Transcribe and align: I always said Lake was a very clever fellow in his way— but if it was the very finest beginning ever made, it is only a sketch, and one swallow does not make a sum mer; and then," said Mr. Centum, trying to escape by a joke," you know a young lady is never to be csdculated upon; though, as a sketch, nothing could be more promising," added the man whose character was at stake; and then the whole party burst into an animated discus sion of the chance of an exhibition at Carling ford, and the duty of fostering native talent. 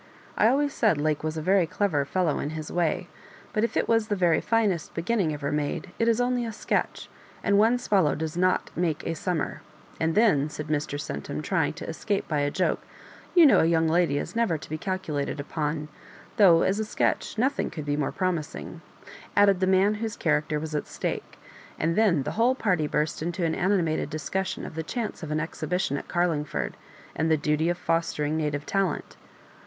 I 0.35 0.47
always 0.47 0.73
said 0.73 0.97
Lake 0.97 1.23
was 1.23 1.37
a 1.37 1.43
very 1.43 1.67
clever 1.67 2.05
fellow 2.05 2.39
in 2.39 2.49
his 2.57 2.71
way— 2.71 3.07
but 3.53 3.63
if 3.63 3.77
it 3.77 3.87
was 3.87 4.07
the 4.07 4.15
very 4.15 4.41
finest 4.41 4.95
beginning 4.95 5.31
ever 5.31 5.51
made, 5.51 5.91
it 5.99 6.07
is 6.07 6.19
only 6.19 6.43
a 6.43 6.51
sketch, 6.51 7.07
and 7.43 7.59
one 7.59 7.77
swallow 7.77 8.15
does 8.15 8.35
not 8.35 8.71
make 8.75 9.05
a 9.05 9.13
sum 9.13 9.37
mer; 9.37 9.61
and 9.99 10.15
then," 10.15 10.49
said 10.49 10.69
Mr. 10.69 10.99
Centum, 10.99 11.43
trying 11.43 11.73
to 11.73 11.87
escape 11.87 12.27
by 12.27 12.39
a 12.39 12.49
joke," 12.49 12.81
you 13.35 13.45
know 13.45 13.59
a 13.59 13.65
young 13.65 13.87
lady 13.87 14.17
is 14.17 14.35
never 14.35 14.57
to 14.57 14.69
be 14.71 14.75
csdculated 14.79 15.39
upon; 15.39 15.87
though, 16.37 16.63
as 16.63 16.79
a 16.79 16.83
sketch, 16.85 17.37
nothing 17.37 17.69
could 17.69 17.85
be 17.85 17.95
more 17.95 18.11
promising," 18.11 18.81
added 19.37 19.59
the 19.59 19.67
man 19.67 19.93
whose 19.93 20.17
character 20.17 20.59
was 20.59 20.73
at 20.73 20.87
stake; 20.87 21.37
and 21.77 21.95
then 21.95 22.23
the 22.23 22.31
whole 22.31 22.55
party 22.55 22.87
burst 22.87 23.21
into 23.21 23.45
an 23.45 23.53
animated 23.53 24.09
discus 24.09 24.47
sion 24.47 24.65
of 24.65 24.73
the 24.73 24.81
chance 24.81 25.21
of 25.21 25.29
an 25.29 25.39
exhibition 25.39 25.95
at 25.95 26.07
Carling 26.07 26.43
ford, 26.43 26.75
and 27.15 27.29
the 27.29 27.37
duty 27.37 27.69
of 27.69 27.77
fostering 27.77 28.35
native 28.35 28.65
talent. 28.65 29.15